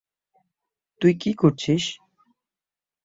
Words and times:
তুই 1.01 1.13
কী 1.21 1.31
করছিস? 1.33 1.83